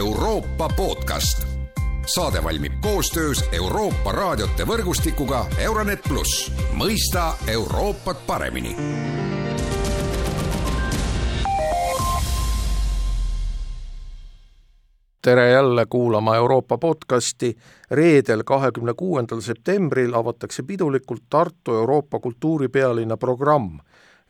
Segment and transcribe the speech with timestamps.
[0.00, 1.46] Euroopa podcast.
[2.06, 8.76] saade valmib koostöös Euroopa raadiote võrgustikuga Euronet pluss, mõista Euroopat paremini
[15.22, 17.56] tere jälle kuulama Euroopa podcasti.
[17.90, 23.78] reedel, kahekümne kuuendal septembril avatakse pidulikult Tartu Euroopa kultuuripealinna programm.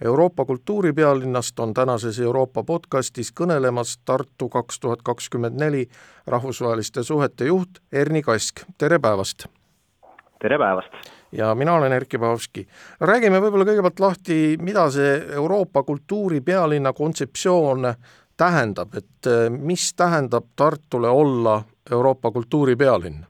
[0.05, 5.83] Euroopa kultuuripealinnast on tänases Euroopa podcastis kõnelemas Tartu kaks tuhat kakskümmend neli
[6.27, 9.45] rahvusvaheliste suhete juht Erni Kask, tere päevast!
[10.41, 11.11] tere päevast!
[11.33, 12.67] ja mina olen Erkki Pahovski.
[13.01, 17.93] räägime võib-olla kõigepealt lahti, mida see Euroopa kultuuripealinna kontseptsioon
[18.37, 23.30] tähendab, et äh, mis tähendab Tartule olla Euroopa kultuuripealinn?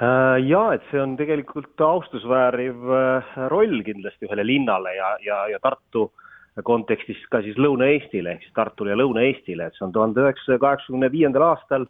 [0.00, 5.60] Äh, jaa, et see on tegelikult austusvääriv äh, roll kindlasti ühele linnale ja, ja, ja
[5.60, 6.08] Tartu
[6.64, 11.12] kontekstis ka siis Lõuna-Eestile ehk siis Tartule ja Lõuna-Eestile, et see on tuhande üheksasaja kaheksakümne
[11.12, 11.86] viiendal aastal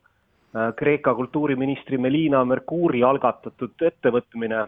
[0.77, 4.65] Kreeka kultuuriministri Melina Mercouri algatatud ettevõtmine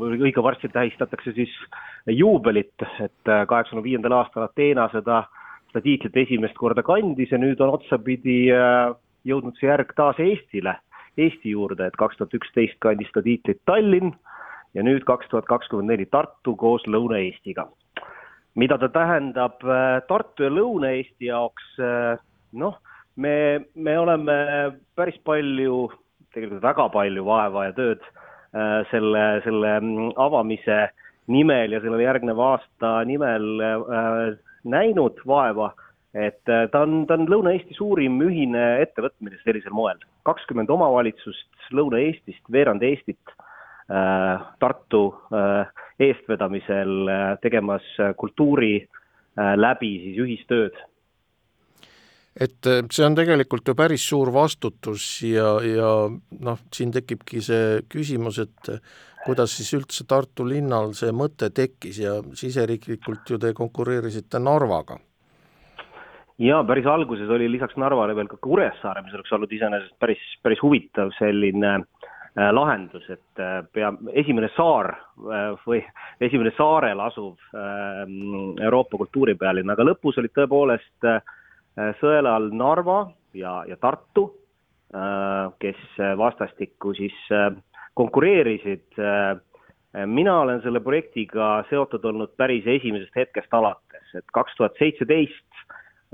[0.00, 1.52] või õige varsti tähistatakse siis
[2.10, 7.60] juubelit, et kaheksakümne viiendal aastal Ateena seda äh, seda tiitlit esimest korda kandis ja nüüd
[7.62, 8.90] on otsapidi äh,
[9.28, 10.76] jõudnud see järg taas Eestile,
[11.18, 14.12] Eesti juurde, et kaks tuhat üksteist kandis seda tiitlit Tallinn
[14.74, 17.68] ja nüüd kaks tuhat kakskümmend neli Tartu koos Lõuna-Eestiga.
[18.54, 22.18] mida ta tähendab äh, Tartu ja Lõuna-Eesti jaoks, äh,
[22.52, 22.78] noh,
[23.16, 24.36] me, me oleme
[24.96, 25.90] päris palju,
[26.34, 28.02] tegelikult väga palju vaeva ja tööd
[28.90, 30.88] selle, selle mm, avamise
[31.30, 33.44] nimel ja sellele järgneva aasta nimel
[34.66, 35.70] näinud vaeva,
[36.14, 39.98] et äh, ta on, ta on Lõuna-Eesti suurim ühine ettevõtmine sellisel moel.
[40.26, 50.22] kakskümmend omavalitsust Lõuna-Eestist, veerand Eestit äh, Tartu äh, eestvedamisel äh, tegemas kultuuri äh, läbi siis
[50.24, 50.78] ühistööd
[52.40, 57.84] et äh, see on tegelikult ju päris suur vastutus ja, ja noh, siin tekibki see
[57.90, 58.72] küsimus, et
[59.26, 64.98] kuidas siis üldse Tartu linnal see mõte tekkis ja siseriiklikult ju te konkureerisite Narvaga?
[66.40, 70.62] Jaa, päris alguses oli lisaks Narvale veel ka Kuressaare, mis oleks olnud iseenesest päris, päris
[70.62, 73.92] huvitav selline äh, lahendus, et äh, pea,
[74.22, 75.82] esimene saar äh, või
[76.26, 78.04] esimene saarel asuv äh,
[78.64, 81.20] Euroopa kultuuripealinn, aga lõpus olid tõepoolest äh,
[82.00, 83.02] sõela all Narva
[83.36, 84.30] ja, ja Tartu
[84.94, 87.52] äh,, kes vastastikku siis äh,
[87.94, 88.96] konkureerisid.
[90.06, 95.64] Mina olen selle projektiga seotud olnud päris esimesest hetkest alates, et kaks tuhat seitseteist,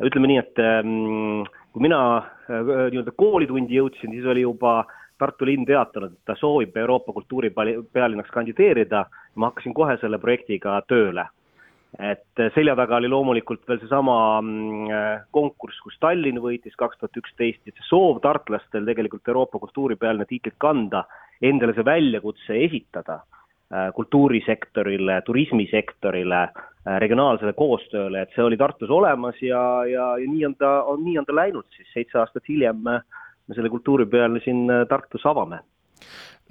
[0.05, 2.61] ütleme nii, et ähm, kui mina äh,
[2.93, 4.85] nii-öelda koolitundi jõudsin, siis oli juba
[5.17, 9.07] Tartu linn teatanud, et ta soovib Euroopa kultuuripealinnaks kandideerida.
[9.35, 11.25] ma hakkasin kohe selle projektiga tööle
[11.99, 14.91] et selja taga oli loomulikult veel seesama mm,
[15.33, 20.59] konkurss, kus Tallinn võitis kaks tuhat üksteist ja see soov tartlastel tegelikult Euroopa kultuuripealine tiitlit
[20.61, 21.07] kanda
[21.41, 29.39] endale see väljakutse esitada äh, kultuurisektorile, turismisektorile, äh, regionaalsele koostööle, et see oli Tartus olemas
[29.43, 29.61] ja,
[29.91, 32.85] ja, ja nii on ta, on, nii on ta läinud siis, seitse aastat hiljem.
[33.47, 35.61] Me selle kultuuripealne siin äh, Tartus avame.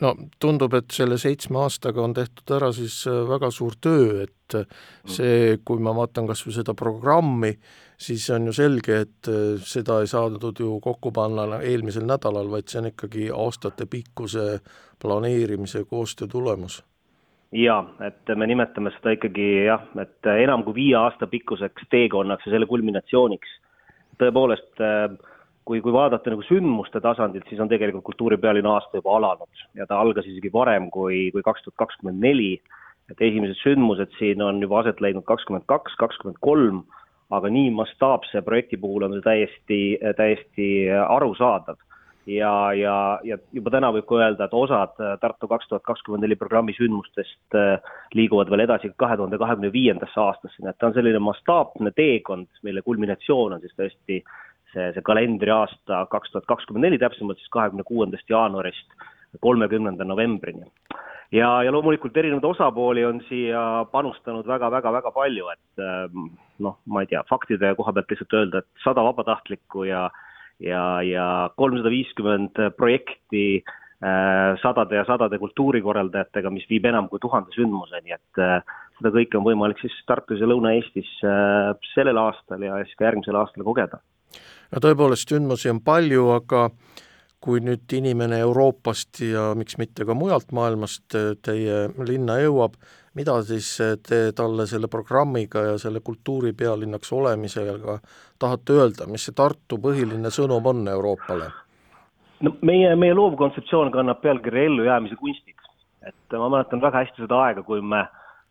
[0.01, 0.11] No
[0.43, 4.55] tundub, et selle seitsme aastaga on tehtud ära siis väga suur töö, et
[5.07, 7.53] see, kui ma vaatan kas või seda programmi,
[7.95, 12.67] siis on ju selge, et äh, seda ei saadud ju kokku panna eelmisel nädalal, vaid
[12.67, 14.59] see on ikkagi aastatepikkuse
[14.99, 16.81] planeerimise koostöö tulemus.
[17.55, 22.55] Jaa, et me nimetame seda ikkagi jah, et enam kui viie aasta pikkuseks teekonnaks ja
[22.55, 23.61] selle kulminatsiooniks.
[24.19, 25.11] tõepoolest, äh,
[25.67, 29.99] kui, kui vaadata nagu sündmuste tasandilt, siis on tegelikult kultuuripealinna aasta juba alanud ja ta
[29.99, 32.61] algas isegi varem kui, kui kaks tuhat kakskümmend neli,
[33.11, 36.85] et esimesed sündmused siin on juba aset leidnud kakskümmend kaks, kakskümmend kolm
[37.33, 39.79] aga nii mastaapse projekti puhul on see täiesti,
[40.17, 40.67] täiesti
[41.07, 41.77] arusaadav.
[42.25, 46.37] Ja, ja, ja juba täna võib ka öelda, et osad Tartu kaks tuhat kakskümmend neli
[46.39, 47.77] programmi sündmustest äh,
[48.17, 52.49] liiguvad veel edasi kahe tuhande kahekümne viiendasse aastasse, nii et ta on selline mastaapne teekond,
[52.65, 54.21] mille kulminatsioon on siis tõesti
[54.73, 58.97] see, see kalendriaasta kaks tuhat kakskümmend neli, täpsemalt siis kahekümne kuuendast jaanuarist
[59.41, 60.67] kolmekümnenda novembrini.
[61.33, 66.29] Ja, ja loomulikult erinevaid osapooli on siia panustanud väga-väga-väga palju, et ähm,
[66.63, 70.05] noh, ma ei tea, faktide koha pealt lihtsalt öelda, et sada vabatahtlikku ja
[70.59, 71.25] ja, ja
[71.57, 78.41] kolmsada viiskümmend projekti äh, sadade ja sadade kultuurikorraldajatega, mis viib enam kui tuhande sündmuseni, et
[78.41, 78.59] äh,
[78.99, 83.39] seda kõike on võimalik siis Tartus ja Lõuna-Eestis äh, sellel aastal ja siis ka järgmisel
[83.39, 84.01] aastal kogeda.
[84.71, 86.69] no tõepoolest, sündmusi on palju, aga
[87.43, 92.77] kui nüüd inimene Euroopast ja miks mitte ka mujalt maailmast teie linna jõuab,
[93.15, 93.69] mida siis
[94.07, 97.99] te talle selle programmiga ja selle kultuuripealinnaks olemisega
[98.39, 101.51] tahate öelda, mis see Tartu põhiline sõnum on Euroopale?
[102.43, 105.55] no meie, meie loovkontseptsioon kannab pealkirja Ellujäämise kunstid.
[106.05, 108.03] et ma mäletan väga hästi seda aega, kui me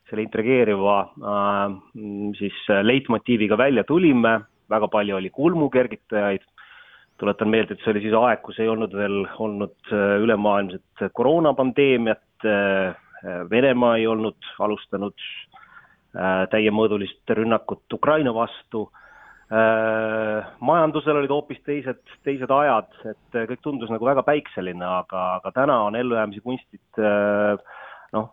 [0.09, 1.77] selle intrigeeriva äh,
[2.39, 4.41] siis leitmotiiviga välja tulime,
[4.71, 6.43] väga palju oli kulmukergitajaid,
[7.21, 12.47] tuletan meelde, et see oli siis aeg, kus ei olnud veel olnud äh, ülemaailmset koroonapandeemiat,
[12.49, 13.01] äh,
[13.51, 18.91] Venemaa ei olnud alustanud äh, täiemõõdulist rünnakut Ukraina vastu,
[20.65, 25.77] majandusel olid hoopis teised, teised ajad, et kõik tundus nagu väga päikseline, aga, aga täna
[25.85, 27.03] on ellujäämise kunstid
[28.17, 28.31] noh,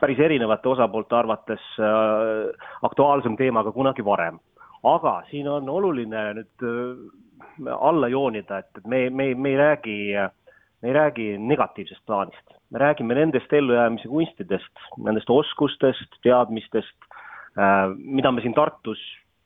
[0.00, 1.68] päris erinevate osapoolte arvates
[2.88, 4.40] aktuaalsem teema kui kunagi varem.
[4.82, 6.66] aga siin on oluline nüüd
[7.80, 9.96] alla joonida, et, et me, me, me ei räägi,
[10.82, 12.58] me ei räägi negatiivsest plaanist.
[12.72, 16.96] me räägime nendest ellujäämise kunstidest, nendest oskustest, teadmistest,
[17.58, 19.00] äh, mida me siin Tartus,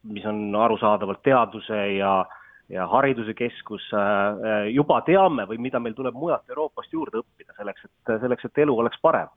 [0.06, 2.26] mis on arusaadavalt teaduse ja,
[2.68, 7.84] ja hariduse keskus, äh, juba teame või mida meil tuleb mujalt Euroopast juurde õppida selleks,
[7.84, 9.28] et, selleks, et elu oleks parem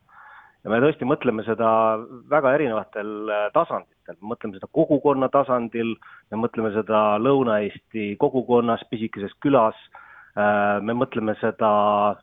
[0.63, 1.69] ja me tõesti mõtleme seda
[2.31, 3.47] väga erinevatel äh,
[4.09, 5.95] tasanditel, mõtleme seda kogukonna tasandil,
[6.31, 9.75] me mõtleme seda Lõuna-Eesti kogukonnas, pisikeses külas,
[10.37, 12.17] äh, me mõtleme seda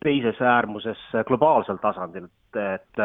[0.00, 2.98] teises äärmuses globaalsel tasandil, et,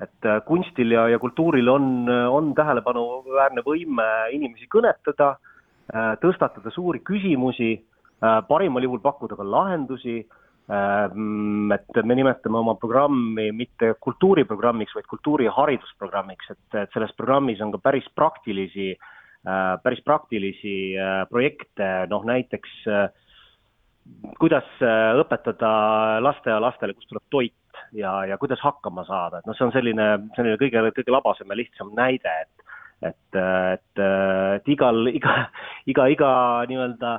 [0.00, 5.36] et kunstil ja, ja kultuuril on, on tähelepanuväärne võime inimesi kõnetada,
[5.94, 7.84] äh, tõstatada suuri küsimusi,
[8.20, 10.26] parimal juhul pakkuda ka lahendusi
[10.70, 17.60] et me nimetame oma programmi mitte kultuuriprogrammiks, vaid kultuuri- ja haridusprogrammiks, et, et selles programmis
[17.64, 18.92] on ka päris praktilisi,
[19.46, 23.08] äh, päris praktilisi äh, projekte, noh näiteks äh,
[24.38, 24.66] kuidas
[25.20, 25.72] õpetada
[26.24, 30.06] lasteaialastele, kust tuleb toit ja, ja kuidas hakkama saada, et noh, see on selline,
[30.36, 32.66] selline kõige, kõige labasem ja lihtsam näide, et
[33.00, 35.34] et, et, et igal, iga,
[35.88, 36.30] iga, iga
[36.68, 37.14] nii-öelda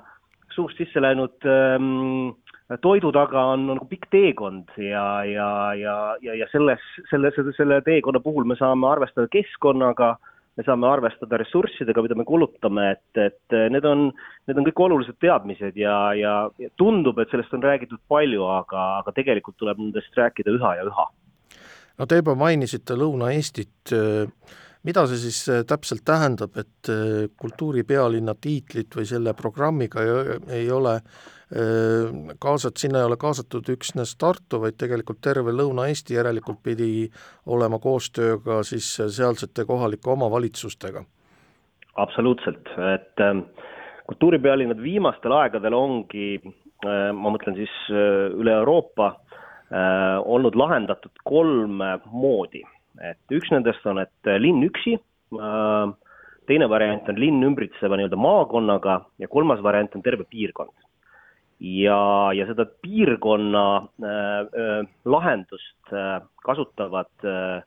[0.54, 2.36] suust sisse läinud ähm,
[2.78, 7.54] toidu taga on, on nagu pikk teekond ja, ja, ja, ja, ja selles, selle, selle,
[7.58, 10.14] selle teekonna puhul me saame arvestada keskkonnaga,
[10.58, 14.10] me saame arvestada ressurssidega, mida me kulutame, et, et need on,
[14.48, 18.88] need on kõik olulised teadmised ja, ja, ja tundub, et sellest on räägitud palju, aga,
[19.02, 21.08] aga tegelikult tuleb nendest rääkida üha ja üha.
[22.00, 23.96] no te juba mainisite Lõuna-Eestit,
[24.88, 26.90] mida see siis täpselt tähendab, et
[27.38, 30.02] kultuuripealinna tiitlit või selle programmiga
[30.50, 30.96] ei, ole
[32.42, 37.10] kaasat-, sinna ei ole kaasatud üksnes Tartu, vaid tegelikult terve Lõuna-Eesti järelikult pidi
[37.46, 41.06] olema koostööga siis sealsete kohalike omavalitsustega?
[41.96, 43.46] absoluutselt, et ähm,
[44.08, 49.14] kultuuripealinnad viimastel aegadel ongi, äh, ma mõtlen siis äh, üle Euroopa,
[49.72, 52.64] äh, olnud lahendatud kolme moodi.
[53.02, 54.98] Et üks nendest on, et linn üksi,
[56.48, 60.74] teine variant on linn ümbritseva nii-öelda maakonnaga ja kolmas variant on terve piirkond
[61.62, 67.62] ja, ja seda piirkonna äh, äh, lahendust äh, kasutavad äh,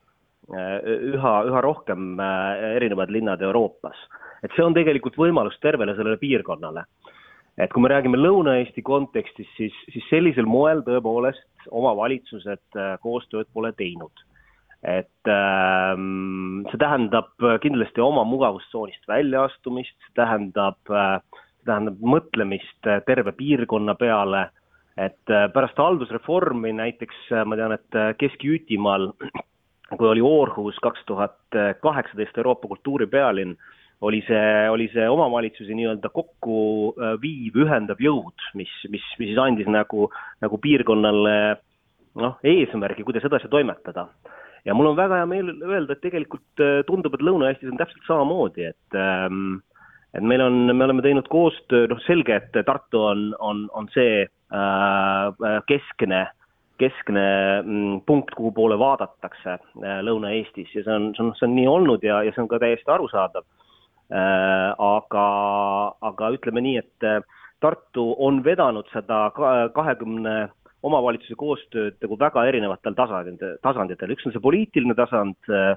[0.50, 3.96] üha, üha rohkem äh, erinevad linnad Euroopas.
[4.44, 6.84] et see on tegelikult võimalus tervele sellele piirkonnale.
[7.56, 13.72] et kui me räägime Lõuna-Eesti kontekstis, siis, siis sellisel moel tõepoolest omavalitsused äh, koostööd pole
[13.72, 14.12] teinud.
[14.84, 17.32] Et ähm, see tähendab
[17.62, 21.22] kindlasti oma mugavustsoonist väljaastumist, see tähendab äh,
[21.66, 24.48] tähendab mõtlemist äh, terve piirkonna peale,
[25.00, 29.10] et äh, pärast haldusreformi näiteks äh, ma tean, et Kesk-Jütimaal,
[29.98, 31.38] kui oli Aarhus kaks tuhat
[31.82, 33.56] kaheksateist Euroopa kultuuripealinn,
[34.04, 36.56] oli see, oli see omavalitsusi nii-öelda kokku
[37.22, 40.08] viiv, ühendav jõud, mis, mis, mis siis andis nagu,
[40.44, 41.36] nagu piirkonnale
[42.20, 44.08] noh, eesmärgi, kuidas edasi toimetada.
[44.64, 48.70] Ja mul on väga hea meel öelda, et tegelikult tundub, et Lõuna-Eestis on täpselt samamoodi,
[48.72, 49.58] et ähm,
[50.14, 54.22] et meil on, me oleme teinud koostöö, noh selge, et Tartu on, on, on see
[54.22, 56.24] äh, keskne,
[56.78, 57.26] keskne
[57.64, 61.68] mm, punkt, kuhu poole vaadatakse äh, Lõuna-Eestis ja see on, see on, see on nii
[61.70, 63.46] olnud ja, ja see on ka täiesti arusaadav
[64.14, 64.70] äh,.
[64.78, 65.26] aga,
[66.12, 67.22] aga ütleme nii, et äh,
[67.64, 69.30] Tartu on vedanud seda
[69.74, 70.34] kahekümne
[70.84, 75.74] omavalitsuse koostööd nagu väga erinevatel tasanditel, tasanditel, üks on see poliitiline tasand äh,,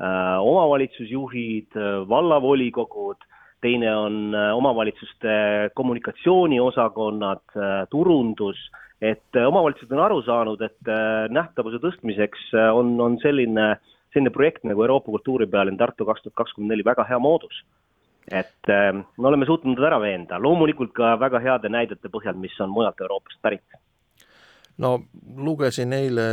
[0.00, 1.76] omavalitsusjuhid,
[2.08, 3.26] vallavolikogud
[3.60, 5.28] teine on äh, omavalitsuste
[5.74, 10.92] kommunikatsiooniosakonnad, äh, turundus, et äh, omavalitsused on aru saanud, et
[11.32, 13.74] nähtavuse tõstmiseks on, on selline,
[14.14, 17.64] selline projekt nagu Euroopa kultuuripealinn Tartu kaks tuhat kakskümmend neli väga hea moodus.
[18.30, 22.54] et äh, me oleme suutnud nad ära veenda, loomulikult ka väga heade näidete põhjal, mis
[22.60, 23.80] on mujalt Euroopast pärit.
[24.80, 24.94] No
[25.36, 26.30] lugesin eile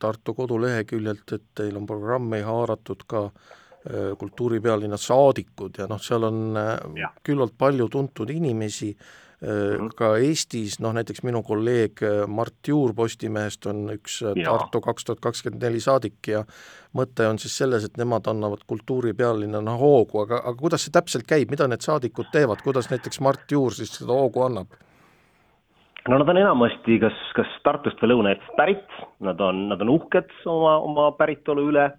[0.00, 6.44] Tartu koduleheküljelt, et teil on programmi haaratud ka äh, kultuuripealinna saadikud ja noh, seal on
[6.60, 7.12] äh, ja.
[7.26, 8.94] küllalt palju tuntud inimesi
[9.40, 9.94] Mhm.
[9.96, 14.34] ka Eestis, noh näiteks minu kolleeg Mart Juur Postimehest on üks ja.
[14.36, 16.42] Tartu kaks tuhat kakskümmend neli saadik ja
[16.96, 21.48] mõte on siis selles, et nemad annavad kultuuripealinnana hoogu, aga, aga kuidas see täpselt käib,
[21.54, 24.76] mida need saadikud teevad, kuidas näiteks Mart Juur siis seda hoogu annab?
[26.08, 30.32] No nad on enamasti kas, kas Tartust või Lõuna-Eestist pärit, nad on, nad on uhked
[30.48, 31.90] oma, oma päritolu üle.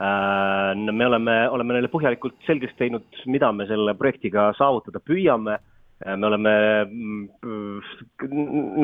[0.00, 5.58] Äh,, me oleme, oleme neile põhjalikult selgeks teinud, mida me selle projektiga saavutada püüame.
[6.06, 6.52] Äh, me oleme
[6.86, 7.80] mm,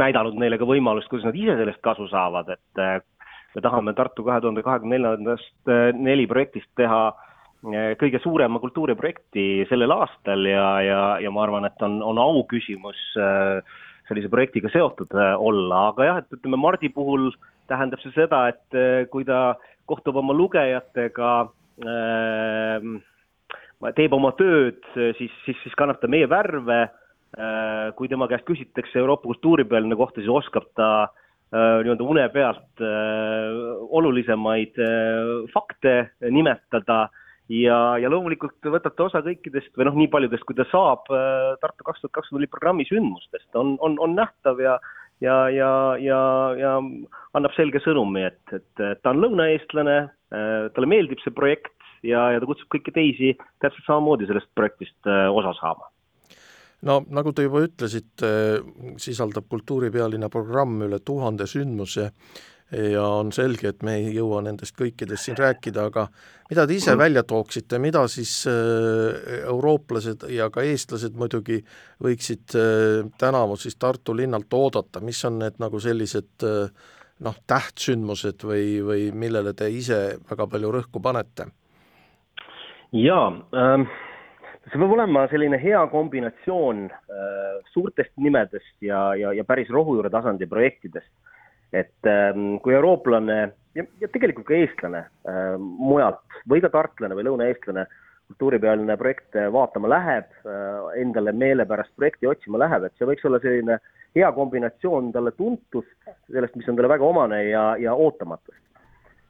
[0.03, 2.99] näidanud neile ka võimalust, kuidas nad ise sellest kasu saavad, et äh,
[3.55, 7.09] me tahame Tartu kahe tuhande kahekümne neljandast äh, neli projektist teha
[7.99, 13.01] kõige suurema kultuuriprojekti sellel aastal ja, ja, ja ma arvan, et on, on au küsimus
[14.09, 17.31] sellise projektiga seotud olla, aga jah, et ütleme Mardi puhul
[17.71, 19.57] tähendab see seda, et kui ta
[19.91, 21.33] kohtub oma lugejatega
[21.83, 22.89] äh,
[23.97, 24.81] teeb oma tööd,
[25.19, 26.87] siis, siis, siis kannab ta meie värve.
[27.37, 32.81] Äh, kui tema käest küsitakse Euroopa kultuuripealine kohta, siis oskab ta äh, nii-öelda une pealt
[32.81, 33.59] äh,
[33.99, 34.79] olulisemaid
[35.53, 35.97] fakte
[36.33, 37.11] nimetada
[37.53, 41.09] ja, ja loomulikult võtab ta osa kõikidest või noh, nii paljudest, kui ta saab
[41.63, 44.79] Tartu kaks tuhat kakskümmend neli programmi sündmustest, on, on, on nähtav ja
[45.21, 46.21] ja, ja, ja,
[46.61, 46.73] ja
[47.37, 49.99] annab selge sõnumi, et, et ta on lõunaeestlane,
[50.77, 51.73] talle meeldib see projekt
[52.05, 53.35] ja, ja ta kutsub kõiki teisi
[53.65, 55.89] täpselt samamoodi sellest projektist osa saama.
[56.87, 58.29] No nagu te juba ütlesite,
[59.01, 62.11] sisaldab kultuuripealinna programm üle tuhande sündmuse
[62.73, 66.07] ja on selge, et me ei jõua nendest kõikidest siin rääkida, aga
[66.51, 71.61] mida te ise välja tooksite, mida siis äh, eurooplased ja ka eestlased muidugi
[72.03, 76.91] võiksid äh, tänavu siis Tartu linnalt oodata, mis on need nagu sellised äh,
[77.23, 81.51] noh, tähtsündmused või, või millele te ise väga palju rõhku panete?
[82.97, 83.89] jaa ähm
[84.67, 90.49] see peab olema selline hea kombinatsioon äh, suurtest nimedest ja, ja, ja päris rohujuure tasandi
[90.51, 91.11] projektidest.
[91.77, 93.39] Et ähm, kui eurooplane
[93.77, 97.87] ja, ja tegelikult ka eestlane äh, mujalt või ka tartlane või lõunaeestlane
[98.27, 103.79] kultuuripealine projekt vaatama läheb äh,, endale meelepärast projekti otsima läheb, et see võiks olla selline
[104.17, 105.93] hea kombinatsioon talle tuntust,
[106.33, 108.63] sellest, mis on talle väga omane ja, ja ootamatust.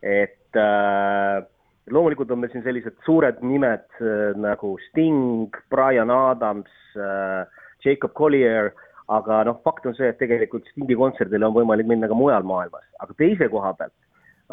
[0.02, 1.42] et äh,
[1.90, 7.46] loomulikult on meil siin sellised suured nimed äh, nagu Sting, Brian Adams äh,,
[7.84, 8.72] Jacob Collier,
[9.08, 12.86] aga noh, fakt on see, et tegelikult Stingi kontserdile on võimalik minna ka mujal maailmas,
[13.00, 13.94] aga teise koha pealt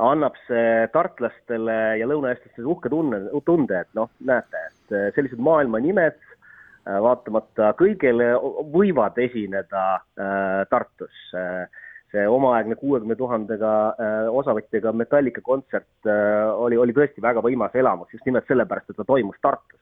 [0.02, 5.82] annab see tartlastele ja lõunaeestlastele uhke tunne, tunde, et noh, näete, et äh, sellised maailma
[5.84, 8.34] nimed äh, vaatamata kõigele
[8.74, 11.70] võivad esineda äh, Tartus äh,
[12.14, 18.12] see omaaegne kuuekümne tuhandega äh, osavõtjaga Metallica kontsert äh, oli, oli tõesti väga võimas elamus,
[18.14, 19.80] just nimelt sellepärast, et ta toimus Tartus.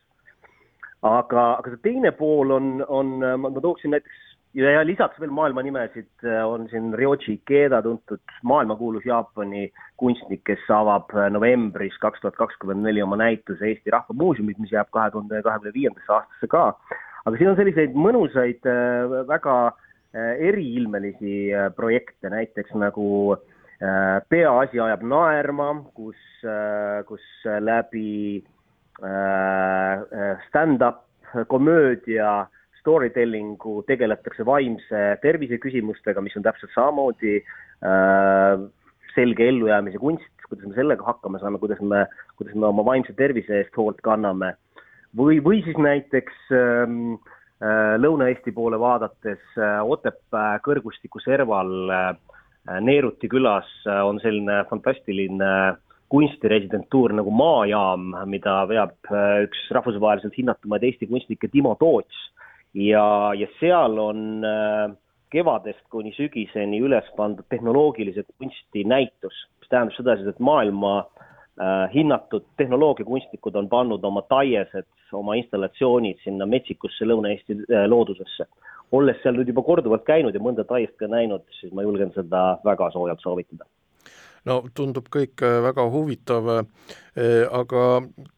[1.01, 6.25] aga, aga see teine pool on, on, ma tooksin näiteks ja, lisaks veel maailma nimesid
[6.25, 12.83] äh, on siin Ryoji Ikeda, tuntud maailmakuulus Jaapani kunstnik, kes avab novembris kaks tuhat kakskümmend
[12.87, 16.65] neli oma näituse Eesti Rahva Muuseumis, mis jääb kahe tuhande kahekümne viiendasse aastasse ka.
[17.25, 18.65] aga siin on selliseid mõnusaid
[19.29, 26.19] väga äh, Äh, eriilmelisi äh, projekte, näiteks nagu äh, Peaasi ajab naerma, kus,
[27.07, 27.23] kus
[27.63, 28.43] läbi
[30.49, 31.05] stand-up
[31.47, 32.49] komöödia
[32.81, 37.39] storytellingu tegeletakse vaimse tervise küsimustega, mis on täpselt samamoodi
[39.15, 42.05] selge ellujäämise kunst, kuidas me sellega hakkama saame, kuidas me,
[42.37, 44.53] kuidas me oma vaimse tervise eest hoolt kanname.
[45.17, 47.15] või, või siis näiteks ähm,
[47.61, 52.07] Äh, Lõuna-Eesti poole vaadates äh, Otepää kõrgustiku serval äh,
[52.81, 53.69] Neeruti külas
[54.05, 55.47] on selline fantastiline
[56.13, 59.09] kunstiresidentuur nagu Maajaam, mida veab
[59.47, 62.19] üks rahvusvaheliselt hinnatumaid Eesti kunstnikke Timo Toots
[62.73, 63.05] ja,
[63.37, 64.43] ja seal on
[65.31, 71.85] kevadest kuni sügiseni üles pandud tehnoloogilise kunsti näitus, mis tähendab seda siis, et maailma äh,
[71.93, 78.47] hinnatud tehnoloogiakunstnikud on pannud oma taiesed oma installatsioonid sinna metsikusse Lõuna-Eesti äh, loodusesse.
[78.91, 82.57] olles seal nüüd juba korduvalt käinud ja mõnda taist ka näinud, siis ma julgen seda
[82.65, 83.63] väga soojalt soovitada
[84.49, 86.65] no tundub kõik äh, väga huvitav, äh,
[87.51, 87.85] aga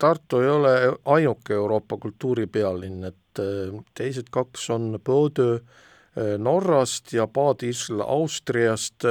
[0.01, 3.41] Tartu ei ole ainuke Euroopa kultuuripealinn, et
[3.97, 5.63] teised kaks on Bordeaux
[6.37, 9.01] Norrast ja Bad Isl Austriast,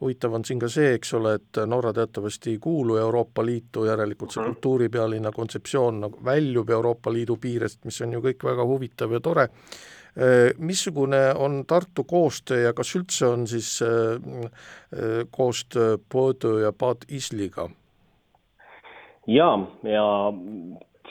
[0.00, 4.32] huvitav on siin ka see, eks ole, et Norra teatavasti ei kuulu Euroopa Liitu, järelikult
[4.32, 4.54] see mhm.
[4.54, 9.46] kultuuripealinna kontseptsioon nagu väljub Euroopa Liidu piirest, mis on ju kõik väga huvitav ja tore,
[10.58, 13.80] missugune on Tartu koostöö ja kas üldse on siis
[15.30, 17.68] koostöö Bordeaux ja Bad Isliga?
[19.26, 20.04] jaa, ja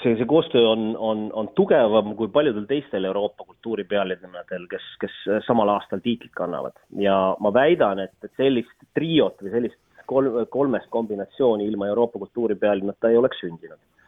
[0.02, 5.72] see, see koostöö on, on, on tugevam kui paljudel teistel Euroopa kultuuripealinnadel, kes, kes samal
[5.76, 6.78] aastal tiitlit kannavad.
[7.00, 13.12] ja ma väidan, et, et sellist triot või sellist kolm, kolmest kombinatsiooni ilma Euroopa kultuuripealinnata
[13.12, 14.05] ei oleks sündinud äh,.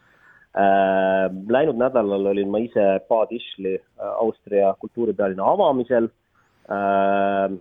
[0.58, 6.10] Läinud nädalal olin ma ise Bad Ischli äh, Austria kultuuripealinna avamisel.
[6.72, 7.58] Äh,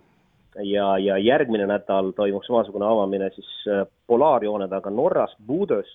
[0.65, 5.89] ja, ja järgmine nädal toimub samasugune avamine siis äh, polaarjoone taga Norras, Budös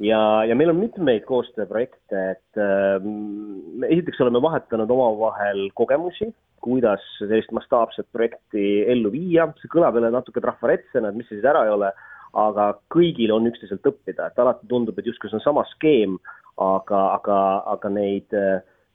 [0.00, 3.08] ja, ja meil on mitmeid koostööprojekte, et äh,
[3.90, 6.30] esiteks oleme vahetanud omavahel kogemusi,
[6.62, 11.50] kuidas sellist mastaapset projekti ellu viia, see kõlab jälle natuke trafaretsena, et mis see siis
[11.50, 11.92] ära ei ole,
[12.36, 16.18] aga kõigil on üksteiselt õppida, et alati tundub, et justkui see on sama skeem,
[16.60, 17.38] aga, aga,
[17.74, 18.34] aga neid,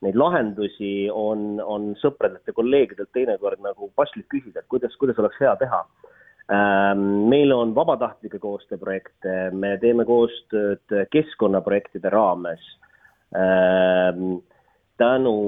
[0.04, 5.40] neid lahendusi on, on sõpradelt ja kolleegidelt teinekord nagu paslik küsida, et kuidas, kuidas oleks
[5.42, 5.82] hea teha
[6.52, 12.60] Ähm, meil on vabatahtlike koostööprojekte, me teeme koostööd keskkonnaprojektide raames.
[13.32, 14.42] Ähm,
[15.00, 15.38] tänu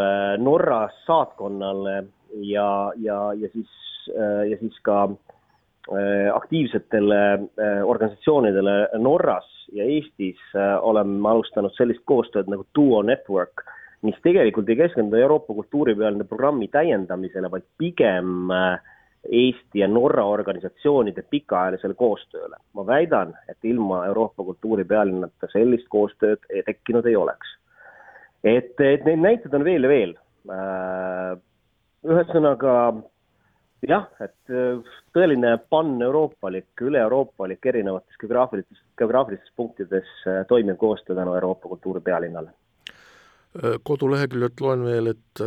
[0.00, 2.06] äh, Norra saatkonnale
[2.40, 3.68] ja, ja, ja siis,
[4.14, 5.27] äh, ja siis ka äh,
[6.34, 7.20] aktiivsetele
[7.84, 10.40] organisatsioonidele Norras ja Eestis
[10.80, 13.64] oleme alustanud sellist koostööd nagu Duo Network,
[14.02, 18.76] mis tegelikult ei keskendu Euroopa kultuuripealine programmi täiendamisele, vaid pigem äh,
[19.32, 22.56] Eesti ja Norra organisatsioonide pikaajalisele koostööle.
[22.72, 27.48] ma väidan, et ilma Euroopa kultuuripealinnata sellist koostööd tekkinud ei oleks.
[28.44, 30.14] et, et neid näiteid on veel ja veel.
[30.48, 31.34] Äh,
[32.06, 32.74] ühesõnaga
[33.88, 34.80] jah, et äh,
[35.14, 42.50] tõeline pan-euroopalik, üle-euroopalik erinevates geograafilistes, geograafilistes punktides äh, toimiv koostöö tänu Euroopa kultuuripealinnale.
[43.82, 45.40] koduleheküljelt loen veel, et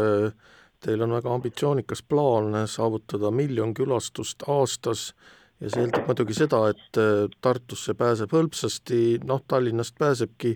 [0.82, 5.12] Teil on väga ambitsioonikas plaan saavutada miljon külastust aastas
[5.62, 10.56] ja see eeldab muidugi seda, et äh, Tartusse pääseb hõlpsasti, noh, Tallinnast pääsebki,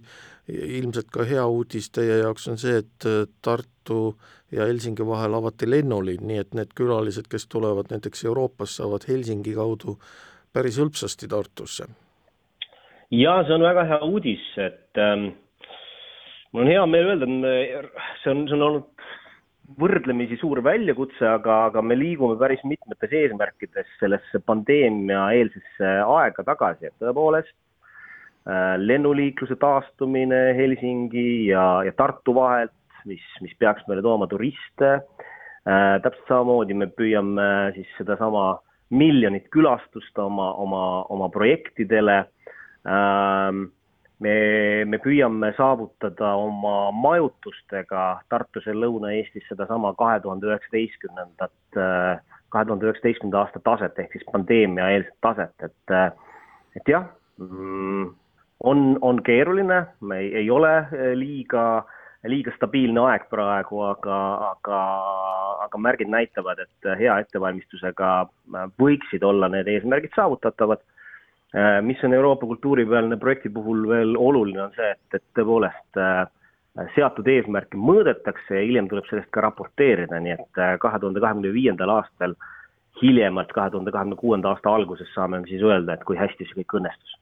[0.50, 4.16] ilmselt ka hea uudis teie jaoks on see, et äh, Tartu
[4.54, 9.56] ja Helsingi vahel avati lennuliin, nii et need külalised, kes tulevad näiteks Euroopast, saavad Helsingi
[9.58, 10.00] kaudu
[10.54, 11.90] päris hõlpsasti Tartusse.
[13.12, 15.30] jaa, see on väga hea uudis, et ähm,
[16.52, 18.95] mul on hea meel öelda, et see on, see on olnud
[19.80, 26.96] võrdlemisi suur väljakutse, aga, aga me liigume päris mitmetes eesmärkides sellesse pandeemia-eelsesse aega tagasi, et
[27.02, 32.76] tõepoolest äh, lennuliikluse taastumine Helsingi ja, ja Tartu vahelt,
[33.10, 35.98] mis, mis peaks meile tooma turiste äh,.
[36.02, 38.60] täpselt samamoodi me püüame siis sedasama
[38.94, 43.66] miljonit külastust oma, oma, oma projektidele äh,
[44.24, 44.36] me,
[44.86, 53.44] me püüame saavutada oma majutustega Tartus ja Lõuna-Eestis sedasama kahe tuhande üheksateistkümnendat, kahe tuhande üheksateistkümnenda
[53.44, 55.98] aasta taset ehk siis pandeemiaeelset taset, et,
[56.80, 57.10] et jah,
[57.42, 58.14] mm,
[58.64, 60.74] on, on keeruline, me ei, ei ole
[61.20, 61.84] liiga,
[62.26, 64.20] liiga stabiilne aeg praegu, aga,
[64.54, 64.82] aga,
[65.68, 68.18] aga märgid näitavad, et hea ettevalmistusega
[68.80, 70.80] võiksid olla need eesmärgid saavutatavad.
[70.80, 70.95] Äh,
[71.82, 76.26] mis on Euroopa kultuuripealine projekti puhul veel oluline, on see, et, et tõepoolest äh,
[76.96, 81.54] seatud eesmärke mõõdetakse ja hiljem tuleb sellest ka raporteerida, nii et äh, kahe tuhande kahekümne
[81.56, 82.36] viiendal aastal,
[83.02, 86.80] hiljemalt kahe tuhande kahekümne kuuenda aasta alguses saame siis öelda, et kui hästi see kõik
[86.82, 87.20] õnnestus.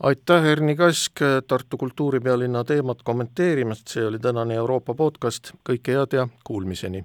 [0.00, 6.28] aitäh, Erni Kask, Tartu kultuuripealinna teemat kommenteerimast, see oli tänane Euroopa podcast, kõike head ja
[6.44, 7.04] kuulmiseni!